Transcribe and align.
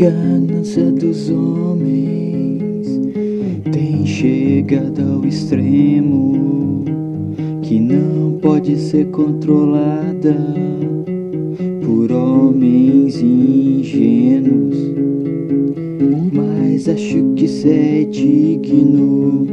ganância 0.00 0.90
dos 0.92 1.28
homens 1.28 2.88
tem 3.70 4.06
chegado 4.06 5.02
ao 5.02 5.26
extremo 5.26 6.86
que 7.60 7.78
não 7.78 8.38
pode 8.40 8.78
ser 8.78 9.08
controlada 9.10 10.34
por 11.84 12.10
homens 12.12 13.20
ingênuos. 13.20 14.78
Mas 16.32 16.88
acho 16.88 17.34
que 17.36 17.44
isso 17.44 17.68
é 17.68 18.04
digno 18.04 19.46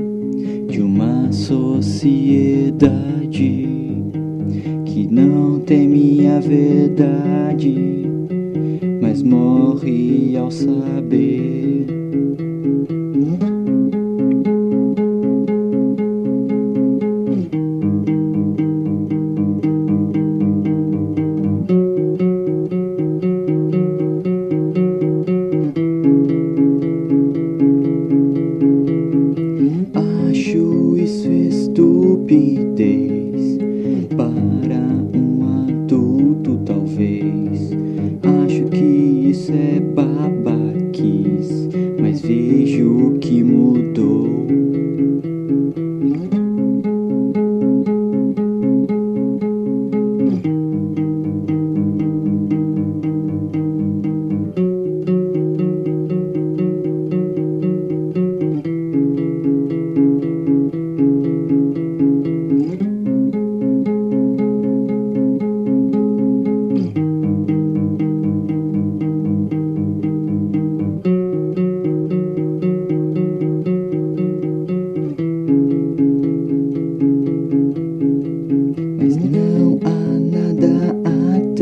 de 0.69 0.81
uma 0.81 1.29
sociedade 1.29 2.87
que 4.85 5.07
não 5.11 5.59
teme 5.59 6.25
a 6.25 6.39
verdade 6.39 7.97
mas 9.17 9.23
morre 9.23 10.37
ao 10.37 10.51
saber. 10.51 11.87
Acho 30.29 30.97
isso 30.97 31.31
estupidez 31.31 32.77
para 34.15 34.79
um 35.17 35.43
adulto, 35.65 36.57
talvez. 36.65 37.76
Acho 39.57 39.95
que 39.95 40.06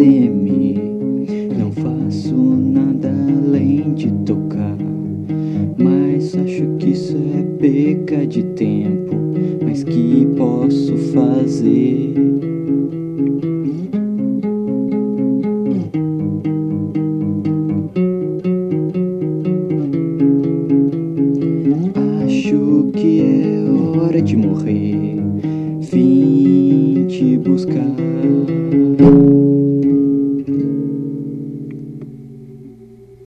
a 0.06 0.08
temer. 0.08 0.78
Não 1.58 1.72
faço 1.72 2.36
nada 2.36 3.10
além 3.10 3.94
de 3.96 4.12
tocar. 4.24 4.78
Mas 5.78 6.36
acho 6.36 6.68
que 6.78 6.92
isso 6.92 7.18
é 7.34 7.42
perca 7.60 8.28
de 8.28 8.44
tempo. 8.44 9.16
Mas 9.64 9.84
que 9.84 10.28
posso 10.38 10.96
fazer? 11.12 12.14
Acho 22.24 22.92
que 22.94 23.22
é 23.22 24.00
hora 24.00 24.22
de 24.22 24.38
morrer. 24.38 25.18
Vim 25.82 27.06
te 27.08 27.38
buscar. 27.38 27.96